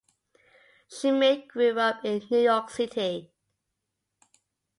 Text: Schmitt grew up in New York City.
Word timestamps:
Schmitt 0.91 1.47
grew 1.47 1.77
up 1.79 2.03
in 2.03 2.23
New 2.31 2.39
York 2.39 2.71
City. 2.71 3.29